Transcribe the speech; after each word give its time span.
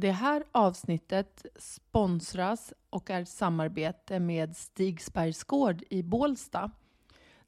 Det 0.00 0.12
här 0.12 0.44
avsnittet 0.52 1.46
sponsras 1.56 2.72
och 2.90 3.10
är 3.10 3.22
ett 3.22 3.28
samarbete 3.28 4.20
med 4.20 4.56
Stigsbergs 4.56 5.44
gård 5.44 5.82
i 5.90 6.02
Bålsta. 6.02 6.70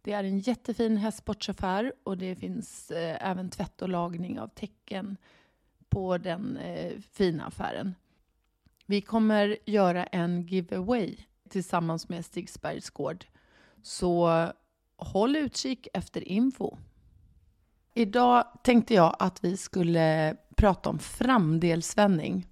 Det 0.03 0.13
är 0.13 0.25
en 0.25 0.39
jättefin 0.39 0.97
hästsportsaffär 0.97 1.93
och 2.05 2.19
det 2.19 2.37
finns 2.37 2.91
eh, 2.91 3.31
även 3.31 3.51
tvätt 3.51 3.83
och 3.83 3.89
lagning 3.89 4.41
av 4.41 4.49
tecken 4.49 5.17
på 5.89 6.19
den 6.19 6.57
eh, 6.57 6.93
fina 7.13 7.47
affären. 7.47 7.95
Vi 8.87 9.01
kommer 9.01 9.57
göra 9.67 10.05
en 10.05 10.43
giveaway 10.43 11.17
tillsammans 11.49 12.09
med 12.09 12.25
Stigsbergs 12.25 12.91
gård. 12.91 13.25
Så 13.83 14.47
håll 14.97 15.37
utkik 15.37 15.89
efter 15.95 16.29
info. 16.29 16.77
Idag 17.95 18.45
tänkte 18.63 18.95
jag 18.95 19.17
att 19.19 19.45
vi 19.45 19.57
skulle 19.57 20.37
prata 20.63 20.91
om 20.91 20.99
framdelsvändning. 20.99 22.47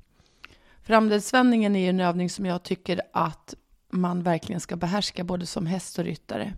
Framdelsvändningen 0.82 1.76
är 1.76 1.90
en 1.90 2.00
övning 2.00 2.30
som 2.30 2.46
jag 2.46 2.62
tycker 2.62 3.00
att 3.12 3.54
man 3.90 4.22
verkligen 4.22 4.60
ska 4.60 4.76
behärska 4.76 5.24
både 5.24 5.46
som 5.46 5.66
häst 5.66 5.98
och 5.98 6.04
ryttare. 6.04 6.52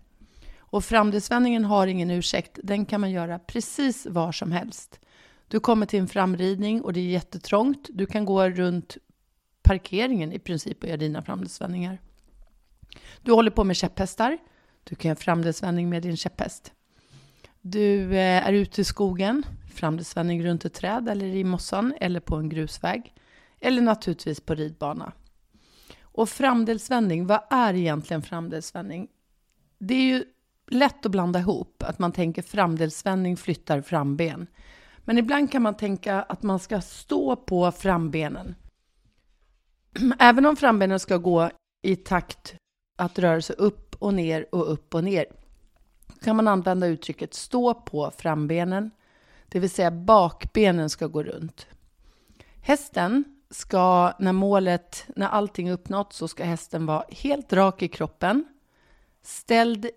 Och 0.57 0.85
framdelsvändningen 0.85 1.65
har 1.65 1.87
ingen 1.87 2.11
ursäkt. 2.11 2.59
Den 2.63 2.85
kan 2.85 3.01
man 3.01 3.11
göra 3.11 3.39
precis 3.39 4.05
var 4.05 4.31
som 4.31 4.51
helst. 4.51 4.99
Du 5.47 5.59
kommer 5.59 5.85
till 5.85 5.99
en 5.99 6.07
framridning 6.07 6.81
och 6.81 6.93
det 6.93 6.99
är 6.99 7.09
jättetrångt. 7.09 7.89
Du 7.91 8.05
kan 8.05 8.25
gå 8.25 8.49
runt 8.49 8.97
parkeringen 9.63 10.33
i 10.33 10.39
princip 10.39 10.83
och 10.83 10.89
göra 10.89 10.97
dina 10.97 11.21
framdelsvändningar. 11.21 12.01
Du 13.21 13.31
håller 13.31 13.51
på 13.51 13.63
med 13.63 13.75
käpphästar. 13.75 14.37
Du 14.83 14.95
kan 14.95 15.09
göra 15.09 15.19
framdelsvändning 15.19 15.89
med 15.89 16.01
din 16.01 16.17
käpphäst. 16.17 16.71
Du 17.61 18.15
eh, 18.15 18.47
är 18.47 18.53
ute 18.53 18.81
i 18.81 18.83
skogen, 18.83 19.43
framdelsvändning 19.83 20.45
runt 20.45 20.65
ett 20.65 20.73
träd 20.73 21.09
eller 21.09 21.25
i 21.25 21.43
mossan 21.43 21.93
eller 22.01 22.19
på 22.19 22.35
en 22.35 22.49
grusväg. 22.49 23.13
Eller 23.59 23.81
naturligtvis 23.81 24.39
på 24.39 24.55
ridbana. 24.55 25.11
Och 26.01 26.29
framdelsvändning, 26.29 27.27
vad 27.27 27.39
är 27.49 27.73
egentligen 27.73 28.21
framdelsvändning? 28.21 29.07
Det 29.79 29.93
är 29.93 30.01
ju 30.01 30.25
lätt 30.67 31.05
att 31.05 31.11
blanda 31.11 31.39
ihop, 31.39 31.83
att 31.83 31.99
man 31.99 32.11
tänker 32.11 32.41
framdelsvändning 32.41 33.37
flyttar 33.37 33.81
framben. 33.81 34.47
Men 34.97 35.17
ibland 35.17 35.51
kan 35.51 35.61
man 35.61 35.77
tänka 35.77 36.21
att 36.21 36.43
man 36.43 36.59
ska 36.59 36.81
stå 36.81 37.35
på 37.35 37.71
frambenen. 37.71 38.55
Även 40.19 40.45
om 40.45 40.55
frambenen 40.55 40.99
ska 40.99 41.17
gå 41.17 41.49
i 41.81 41.95
takt 41.95 42.55
att 42.97 43.19
röra 43.19 43.41
sig 43.41 43.55
upp 43.55 43.95
och 43.99 44.13
ner 44.13 44.45
och 44.51 44.71
upp 44.71 44.95
och 44.95 45.03
ner 45.03 45.25
kan 46.21 46.35
man 46.35 46.47
använda 46.47 46.87
uttrycket 46.87 47.33
stå 47.33 47.73
på 47.73 48.11
frambenen, 48.17 48.91
det 49.53 49.59
vill 49.59 49.69
säga 49.69 49.91
bakbenen 49.91 50.89
ska 50.89 51.07
gå 51.07 51.23
runt. 51.23 51.67
Hästen 52.61 53.23
ska, 53.49 54.13
när 54.19 54.33
målet, 54.33 55.05
när 55.15 55.27
allting 55.27 55.67
är 55.67 55.73
uppnått, 55.73 56.13
så 56.13 56.27
ska 56.27 56.43
hästen 56.43 56.85
vara 56.85 57.05
helt 57.09 57.53
rak 57.53 57.81
i 57.81 57.87
kroppen, 57.87 58.45
ställd 59.21 59.89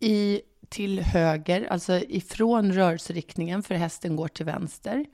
i, 0.00 0.40
till 0.68 1.00
höger, 1.00 1.66
alltså 1.70 1.92
ifrån 1.92 2.72
rörelseriktningen, 2.72 3.62
för 3.62 3.74
hästen 3.74 4.16
går 4.16 4.28
till 4.28 4.46
vänster. 4.46 5.06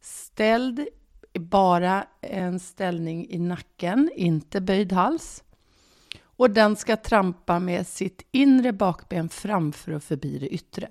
Ställd 0.00 0.86
bara 1.34 2.06
en 2.20 2.60
ställning 2.60 3.30
i 3.30 3.38
nacken, 3.38 4.10
inte 4.14 4.60
böjd 4.60 4.92
hals. 4.92 5.44
Och 6.22 6.50
den 6.50 6.76
ska 6.76 6.96
trampa 6.96 7.58
med 7.58 7.86
sitt 7.86 8.26
inre 8.30 8.72
bakben 8.72 9.28
framför 9.28 9.92
och 9.92 10.02
förbi 10.02 10.38
det 10.38 10.48
yttre. 10.48 10.88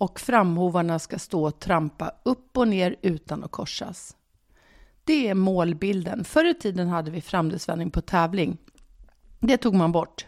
Och 0.00 0.20
framhovarna 0.20 0.98
ska 0.98 1.18
stå 1.18 1.46
och 1.46 1.60
trampa 1.60 2.12
upp 2.22 2.56
och 2.56 2.68
ner 2.68 2.96
utan 3.02 3.44
att 3.44 3.50
korsas. 3.50 4.16
Det 5.04 5.28
är 5.28 5.34
målbilden. 5.34 6.24
Förr 6.24 6.44
i 6.44 6.54
tiden 6.54 6.88
hade 6.88 7.10
vi 7.10 7.20
framdelsvändning 7.20 7.90
på 7.90 8.00
tävling. 8.00 8.58
Det 9.40 9.56
tog 9.56 9.74
man 9.74 9.92
bort. 9.92 10.26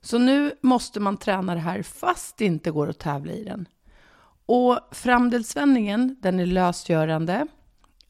Så 0.00 0.18
nu 0.18 0.52
måste 0.60 1.00
man 1.00 1.16
träna 1.16 1.54
det 1.54 1.60
här 1.60 1.82
fast 1.82 2.36
det 2.36 2.44
inte 2.44 2.70
går 2.70 2.88
att 2.88 2.98
tävla 2.98 3.32
i 3.32 3.44
den. 3.44 3.68
Och 4.46 4.80
framdelsvändningen, 4.90 6.16
den 6.20 6.40
är 6.40 6.46
lösgörande. 6.46 7.46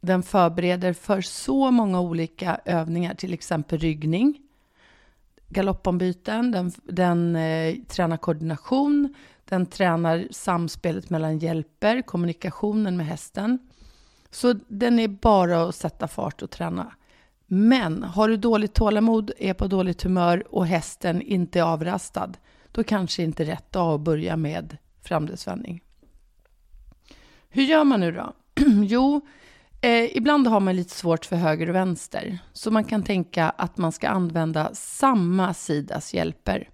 Den 0.00 0.22
förbereder 0.22 0.92
för 0.92 1.20
så 1.20 1.70
många 1.70 2.00
olika 2.00 2.60
övningar, 2.64 3.14
till 3.14 3.34
exempel 3.34 3.78
ryggning, 3.78 4.40
galoppombyten, 5.48 6.50
den, 6.50 6.72
den 6.84 7.36
eh, 7.36 7.74
tränar 7.88 8.16
koordination, 8.16 9.14
den 9.44 9.66
tränar 9.66 10.28
samspelet 10.30 11.10
mellan 11.10 11.38
hjälper, 11.38 12.02
kommunikationen 12.02 12.96
med 12.96 13.06
hästen. 13.06 13.58
Så 14.30 14.54
den 14.68 14.98
är 14.98 15.08
bara 15.08 15.62
att 15.62 15.74
sätta 15.74 16.08
fart 16.08 16.42
och 16.42 16.50
träna. 16.50 16.92
Men 17.46 18.02
har 18.02 18.28
du 18.28 18.36
dåligt 18.36 18.74
tålamod, 18.74 19.30
är 19.38 19.54
på 19.54 19.66
dåligt 19.66 20.02
humör 20.02 20.44
och 20.54 20.66
hästen 20.66 21.22
inte 21.22 21.58
är 21.58 21.62
avrastad, 21.62 22.32
då 22.72 22.84
kanske 22.84 23.22
inte 23.22 23.44
rätt 23.44 23.72
dag 23.72 23.94
att 23.94 24.00
börja 24.00 24.36
med 24.36 24.76
framdelsvändning. 25.02 25.82
Hur 27.48 27.62
gör 27.62 27.84
man 27.84 28.00
nu 28.00 28.12
då? 28.12 28.32
jo, 28.84 29.20
Eh, 29.86 30.16
ibland 30.16 30.46
har 30.46 30.60
man 30.60 30.76
lite 30.76 30.94
svårt 30.94 31.24
för 31.24 31.36
höger 31.36 31.68
och 31.68 31.74
vänster, 31.74 32.38
så 32.52 32.70
man 32.70 32.84
kan 32.84 33.02
tänka 33.02 33.50
att 33.50 33.78
man 33.78 33.92
ska 33.92 34.08
använda 34.08 34.74
samma 34.74 35.54
sidas 35.54 36.14
hjälper. 36.14 36.70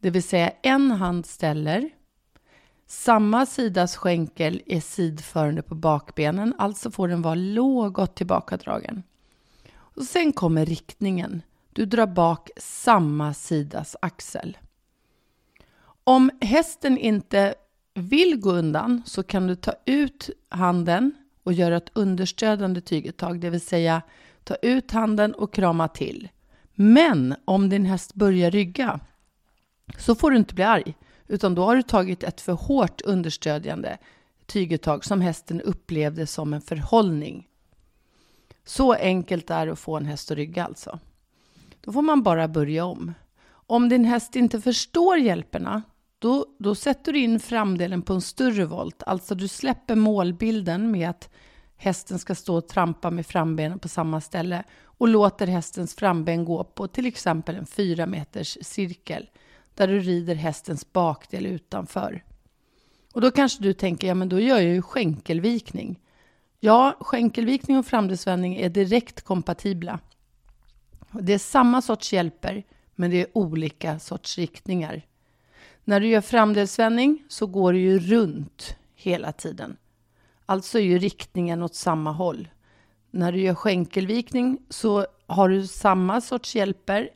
Det 0.00 0.10
vill 0.10 0.22
säga 0.22 0.52
en 0.62 0.90
hand 0.90 1.26
ställer, 1.26 1.90
samma 2.86 3.46
sidas 3.46 3.96
skänkel 3.96 4.62
är 4.66 4.80
sidförande 4.80 5.62
på 5.62 5.74
bakbenen, 5.74 6.54
alltså 6.58 6.90
får 6.90 7.08
den 7.08 7.22
vara 7.22 7.34
lågt 7.34 8.14
tillbakadragen. 8.14 9.02
Och 9.74 10.02
sen 10.02 10.32
kommer 10.32 10.66
riktningen. 10.66 11.42
Du 11.72 11.86
drar 11.86 12.06
bak 12.06 12.50
samma 12.56 13.34
sidas 13.34 13.96
axel. 14.02 14.58
Om 16.04 16.30
hästen 16.40 16.98
inte 16.98 17.54
vill 17.94 18.40
gå 18.40 18.50
undan 18.50 19.02
så 19.06 19.22
kan 19.22 19.46
du 19.46 19.56
ta 19.56 19.72
ut 19.84 20.30
handen 20.48 21.14
och 21.42 21.52
göra 21.52 21.76
ett 21.76 21.90
understödjande 21.92 22.80
tyguttag, 22.80 23.40
det 23.40 23.50
vill 23.50 23.60
säga 23.60 24.02
ta 24.44 24.54
ut 24.54 24.90
handen 24.90 25.34
och 25.34 25.54
krama 25.54 25.88
till. 25.88 26.28
Men 26.74 27.34
om 27.44 27.68
din 27.68 27.84
häst 27.84 28.14
börjar 28.14 28.50
rygga 28.50 29.00
så 29.98 30.14
får 30.14 30.30
du 30.30 30.36
inte 30.36 30.54
bli 30.54 30.64
arg, 30.64 30.94
utan 31.26 31.54
då 31.54 31.64
har 31.64 31.76
du 31.76 31.82
tagit 31.82 32.22
ett 32.22 32.40
för 32.40 32.52
hårt 32.52 33.00
understödjande 33.00 33.98
tyguttag 34.46 35.04
som 35.04 35.20
hästen 35.20 35.60
upplevde 35.60 36.26
som 36.26 36.54
en 36.54 36.60
förhållning. 36.60 37.48
Så 38.64 38.92
enkelt 38.92 39.50
är 39.50 39.66
det 39.66 39.72
att 39.72 39.78
få 39.78 39.96
en 39.96 40.06
häst 40.06 40.30
att 40.30 40.36
rygga 40.36 40.64
alltså. 40.64 40.98
Då 41.80 41.92
får 41.92 42.02
man 42.02 42.22
bara 42.22 42.48
börja 42.48 42.84
om. 42.84 43.14
Om 43.44 43.88
din 43.88 44.04
häst 44.04 44.36
inte 44.36 44.60
förstår 44.60 45.18
hjälperna 45.18 45.82
då, 46.22 46.46
då 46.58 46.74
sätter 46.74 47.12
du 47.12 47.18
in 47.18 47.40
framdelen 47.40 48.02
på 48.02 48.12
en 48.12 48.20
större 48.20 48.64
volt. 48.64 49.02
Alltså 49.02 49.34
du 49.34 49.48
släpper 49.48 49.94
målbilden 49.94 50.90
med 50.90 51.10
att 51.10 51.30
hästen 51.76 52.18
ska 52.18 52.34
stå 52.34 52.56
och 52.56 52.68
trampa 52.68 53.10
med 53.10 53.26
frambenen 53.26 53.78
på 53.78 53.88
samma 53.88 54.20
ställe 54.20 54.64
och 54.84 55.08
låter 55.08 55.46
hästens 55.46 55.94
framben 55.94 56.44
gå 56.44 56.64
på 56.64 56.88
till 56.88 57.06
exempel 57.06 57.56
en 57.56 57.66
fyra 57.66 58.06
meters 58.06 58.58
cirkel 58.60 59.30
där 59.74 59.88
du 59.88 60.00
rider 60.00 60.34
hästens 60.34 60.92
bakdel 60.92 61.46
utanför. 61.46 62.24
Och 63.14 63.20
då 63.20 63.30
kanske 63.30 63.62
du 63.62 63.72
tänker, 63.72 64.08
ja 64.08 64.14
men 64.14 64.28
då 64.28 64.40
gör 64.40 64.58
jag 64.58 64.74
ju 64.74 64.82
skänkelvikning. 64.82 66.00
Ja, 66.60 66.96
skänkelvikning 67.00 67.78
och 67.78 67.86
framdelsvändning 67.86 68.56
är 68.56 68.68
direkt 68.68 69.22
kompatibla. 69.22 69.98
Det 71.10 71.32
är 71.32 71.38
samma 71.38 71.82
sorts 71.82 72.12
hjälper, 72.12 72.64
men 72.94 73.10
det 73.10 73.20
är 73.20 73.38
olika 73.38 73.98
sorts 73.98 74.38
riktningar. 74.38 75.02
När 75.84 76.00
du 76.00 76.08
gör 76.08 76.20
framdelsvändning 76.20 77.22
så 77.28 77.46
går 77.46 77.72
du 77.72 77.78
ju 77.78 77.98
runt 77.98 78.76
hela 78.94 79.32
tiden. 79.32 79.76
Alltså 80.46 80.78
är 80.78 80.82
ju 80.82 80.98
riktningen 80.98 81.62
åt 81.62 81.74
samma 81.74 82.12
håll. 82.12 82.48
När 83.10 83.32
du 83.32 83.40
gör 83.40 83.54
skänkelvikning 83.54 84.58
så 84.68 85.06
har 85.26 85.48
du 85.48 85.66
samma 85.66 86.20
sorts 86.20 86.56
hjälper. 86.56 87.10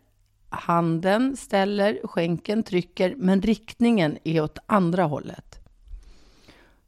Handen 0.49 1.37
ställer, 1.37 2.07
skänken 2.07 2.63
trycker, 2.63 3.15
men 3.17 3.43
riktningen 3.43 4.19
är 4.25 4.41
åt 4.41 4.59
andra 4.67 5.05
hållet. 5.05 5.59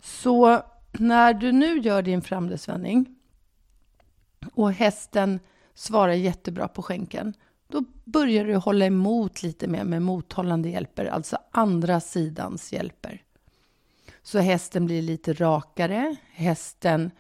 Så 0.01 0.63
när 0.93 1.35
du 1.35 1.53
nu 1.53 1.79
gör 1.79 2.03
din 2.03 2.23
framdelsvändning 2.23 3.17
och 4.53 4.73
hästen 4.73 5.41
svarar 5.75 6.13
jättebra 6.13 6.69
på 6.69 6.83
skänken, 6.83 7.35
då 7.69 7.85
börjar 8.05 8.45
du 8.45 8.55
hålla 8.55 8.87
emot 8.87 9.43
lite 9.43 9.69
mer 9.69 9.85
med 9.85 10.03
mothållande 10.03 10.69
hjälper, 10.69 11.05
alltså 11.05 11.39
andra 11.51 12.01
sidans 12.01 12.73
hjälper. 12.73 13.23
Så 14.23 14.39
hästen 14.39 14.87
blir 14.87 15.03
lite 15.03 15.33
rakare, 15.33 16.17
hästen 16.33 17.11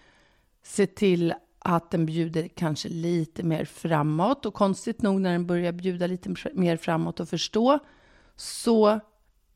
ser 0.62 0.86
till 0.86 1.34
att 1.58 1.90
den 1.90 2.06
bjuder 2.06 2.48
kanske 2.48 2.88
lite 2.88 3.42
mer 3.42 3.64
framåt 3.64 4.46
och 4.46 4.54
konstigt 4.54 5.02
nog 5.02 5.20
när 5.20 5.32
den 5.32 5.46
börjar 5.46 5.72
bjuda 5.72 6.06
lite 6.06 6.34
mer 6.54 6.76
framåt 6.76 7.20
och 7.20 7.28
förstå 7.28 7.78
så 8.36 9.00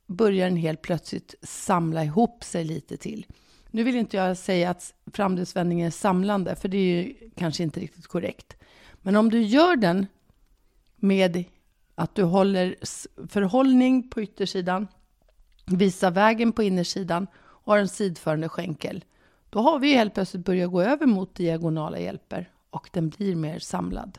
börjar 0.07 0.49
den 0.49 0.57
helt 0.57 0.83
plötsligt 0.83 1.35
samla 1.43 2.05
ihop 2.05 2.45
sig 2.45 2.65
lite 2.65 2.97
till. 2.97 3.27
Nu 3.71 3.83
vill 3.83 3.97
inte 3.97 4.17
jag 4.17 4.37
säga 4.37 4.71
att 4.71 4.95
framdelsvändning 5.13 5.81
är 5.81 5.91
samlande, 5.91 6.57
för 6.57 6.69
det 6.69 6.77
är 6.77 7.03
ju 7.03 7.31
kanske 7.37 7.63
inte 7.63 7.81
riktigt 7.81 8.07
korrekt. 8.07 8.57
Men 9.03 9.17
om 9.17 9.31
du 9.31 9.43
gör 9.43 9.77
den 9.77 10.07
med 11.03 11.45
att 11.95 12.15
du 12.15 12.23
håller 12.23 12.77
förhållning 13.29 14.11
på 14.11 14.23
yttersidan, 14.23 14.89
visar 15.67 16.11
vägen 16.11 16.53
på 16.53 16.63
innersidan 16.63 17.27
och 17.35 17.73
har 17.73 17.79
en 17.79 17.89
sidförande 17.89 18.49
skänkel, 18.49 19.05
då 19.51 19.59
har 19.59 19.79
vi 19.79 19.95
helt 19.95 20.15
plötsligt 20.15 20.45
börjat 20.45 20.71
gå 20.71 20.83
över 20.83 21.07
mot 21.07 21.35
diagonala 21.35 21.99
hjälper 21.99 22.51
och 22.71 22.91
den 22.93 23.09
blir 23.09 23.37
mer 23.37 23.59
samlad. 23.59 24.19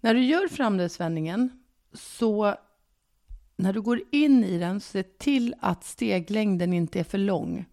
När 0.00 0.14
du 0.14 0.24
gör 0.24 0.48
framdelsvändningen 0.48 1.64
så 1.92 2.54
när 3.56 3.72
du 3.72 3.80
går 3.80 4.00
in 4.10 4.44
i 4.44 4.58
den, 4.58 4.80
se 4.80 5.02
till 5.02 5.54
att 5.60 5.84
steglängden 5.84 6.72
inte 6.72 7.00
är 7.00 7.04
för 7.04 7.18
lång. 7.18 7.64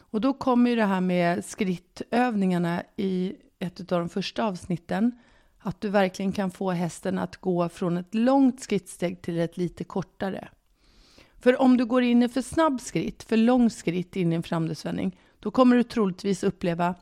Och 0.00 0.20
då 0.20 0.32
kommer 0.32 0.70
ju 0.70 0.76
det 0.76 0.84
här 0.84 1.00
med 1.00 1.44
skrittövningarna 1.44 2.82
i 2.96 3.36
ett 3.58 3.80
av 3.80 3.98
de 3.98 4.08
första 4.08 4.44
avsnitten. 4.44 5.18
Att 5.62 5.80
du 5.80 5.88
verkligen 5.88 6.32
kan 6.32 6.50
få 6.50 6.70
hästen 6.70 7.18
att 7.18 7.36
gå 7.36 7.68
från 7.68 7.96
ett 7.96 8.14
långt 8.14 8.60
skrittsteg 8.60 9.22
till 9.22 9.38
ett 9.38 9.56
lite 9.56 9.84
kortare. 9.84 10.48
För 11.38 11.60
om 11.60 11.76
du 11.76 11.84
går 11.84 12.02
in 12.02 12.22
i 12.22 12.28
för 12.28 12.42
snabb 12.42 12.80
skritt, 12.80 13.22
för 13.22 13.36
lång 13.36 13.70
skritt 13.70 14.16
in 14.16 14.32
i 14.32 14.36
en 14.36 14.42
framdelsvändning, 14.42 15.18
då 15.40 15.50
kommer 15.50 15.76
du 15.76 15.82
troligtvis 15.82 16.44
uppleva 16.44 16.94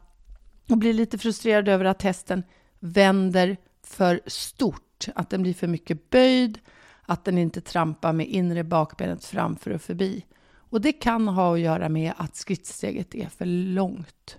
och 0.68 0.78
bli 0.78 0.92
lite 0.92 1.18
frustrerad 1.18 1.68
över 1.68 1.84
att 1.84 2.02
hästen 2.02 2.42
vänder 2.78 3.56
för 3.82 4.20
stort, 4.26 5.06
att 5.14 5.30
den 5.30 5.42
blir 5.42 5.54
för 5.54 5.66
mycket 5.66 6.10
böjd, 6.10 6.58
att 7.02 7.24
den 7.24 7.38
inte 7.38 7.60
trampar 7.60 8.12
med 8.12 8.26
inre 8.26 8.64
bakbenet 8.64 9.24
framför 9.24 9.70
och 9.70 9.82
förbi. 9.82 10.24
Och 10.52 10.80
det 10.80 10.92
kan 10.92 11.28
ha 11.28 11.54
att 11.54 11.60
göra 11.60 11.88
med 11.88 12.12
att 12.16 12.36
skrittsteget 12.36 13.14
är 13.14 13.26
för 13.26 13.46
långt. 13.46 14.38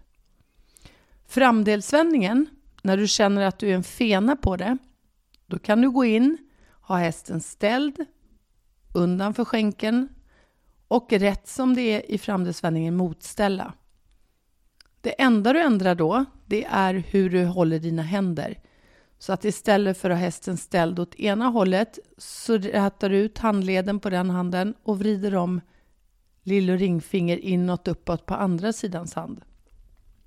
Framdelsvändningen, 1.28 2.48
när 2.82 2.98
du 2.98 3.08
känner 3.08 3.42
att 3.42 3.60
du 3.60 3.70
är 3.70 3.76
en 3.76 3.84
fena 3.84 4.36
på 4.36 4.58
det, 4.58 4.78
då 5.46 5.60
kan 5.60 5.82
du 5.82 5.92
gå 5.92 6.06
in, 6.06 6.38
ha 6.82 6.98
hästen 6.98 7.42
ställd, 7.42 8.06
undan 8.94 9.34
för 9.34 9.46
skänken 9.46 10.10
och 10.88 11.14
rätt 11.14 11.48
som 11.48 11.76
det 11.76 11.82
är 11.82 12.12
i 12.12 12.18
framdelsvändningen 12.18 12.96
motställa. 12.96 13.74
Det 15.02 15.22
enda 15.22 15.54
du 15.54 15.62
ändrar 15.62 15.96
då, 15.96 16.26
det 16.46 16.66
är 16.66 16.94
hur 16.94 17.30
du 17.30 17.46
håller 17.46 17.80
dina 17.80 18.02
händer. 18.02 18.60
Så 19.20 19.34
att 19.34 19.46
istället 19.46 19.98
för 19.98 20.10
att 20.10 20.18
ha 20.18 20.22
hästen 20.22 20.58
ställd 20.58 21.00
åt 21.00 21.16
ena 21.16 21.46
hållet 21.46 22.00
så 22.18 22.58
rätar 22.58 23.10
du 23.10 23.18
ut 23.18 23.38
handleden 23.38 24.00
på 24.00 24.10
den 24.10 24.30
handen 24.30 24.74
och 24.84 25.00
vrider 25.00 25.36
om 25.36 25.62
lill 26.44 26.70
och 26.70 26.78
ringfinger 26.78 27.38
inåt 27.38 27.88
uppåt 27.88 28.26
på 28.26 28.36
andra 28.36 28.74
sidans 28.74 29.14
hand. 29.14 29.42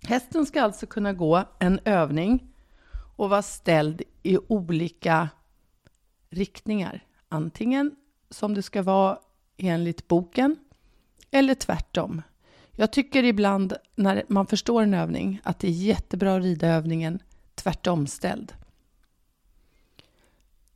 Hästen 0.06 0.46
ska 0.46 0.62
alltså 0.62 0.86
kunna 0.86 1.12
gå 1.12 1.44
en 1.58 1.80
övning 1.84 2.46
och 3.16 3.30
vara 3.30 3.42
ställd 3.42 4.02
i 4.22 4.38
olika 4.48 5.28
riktningar. 6.30 7.04
Antingen 7.28 7.96
som 8.30 8.54
det 8.54 8.62
ska 8.62 8.82
vara 8.82 9.18
enligt 9.56 10.08
boken 10.08 10.56
eller 11.30 11.54
tvärtom. 11.54 12.22
Jag 12.72 12.92
tycker 12.92 13.24
ibland 13.24 13.74
när 13.96 14.24
man 14.28 14.46
förstår 14.46 14.82
en 14.82 14.94
övning 14.94 15.40
att 15.44 15.58
det 15.58 15.68
är 15.68 15.72
jättebra 15.72 16.36
att 16.36 16.42
rida 16.42 16.68
övningen 16.68 17.22
tvärtomställd. 17.54 18.52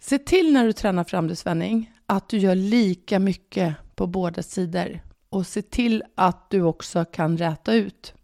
Se 0.01 0.19
till 0.19 0.53
när 0.53 0.65
du 0.65 0.73
tränar 0.73 1.05
framdusvändning 1.05 1.93
att 2.07 2.29
du 2.29 2.39
gör 2.39 2.55
lika 2.55 3.19
mycket 3.19 3.75
på 3.95 4.07
båda 4.07 4.43
sidor 4.43 5.01
och 5.29 5.47
se 5.47 5.63
till 5.63 6.03
att 6.15 6.51
du 6.51 6.63
också 6.63 7.05
kan 7.05 7.37
räta 7.37 7.75
ut. 7.75 8.15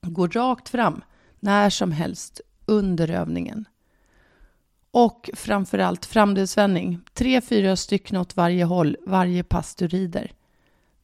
Gå 0.00 0.26
rakt 0.26 0.68
fram 0.68 1.02
när 1.40 1.70
som 1.70 1.92
helst 1.92 2.40
under 2.66 3.10
övningen. 3.10 3.64
Och 4.90 5.30
framförallt 5.34 6.06
framdelsvändning. 6.06 7.00
Tre, 7.12 7.40
fyra 7.40 7.76
stycken 7.76 8.16
åt 8.16 8.36
varje 8.36 8.64
håll 8.64 8.96
varje 9.06 9.42
pass 9.42 9.74
du 9.74 9.88
rider. 9.88 10.32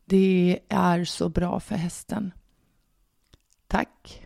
Det 0.05 0.61
är 0.69 1.05
så 1.05 1.29
bra 1.29 1.61
för 1.61 1.75
hästen. 1.75 2.33
Tack! 3.67 4.24